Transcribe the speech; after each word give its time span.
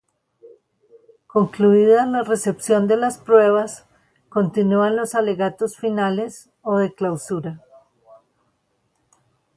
Concluida 1.27 2.07
la 2.07 2.23
recepción 2.23 2.87
de 2.87 2.97
las 2.97 3.19
pruebas, 3.19 3.85
continúan 4.29 4.95
los 4.95 5.13
alegatos 5.13 5.77
finales 5.77 6.49
o 6.63 6.79
de 6.79 6.91
clausura. 6.95 7.61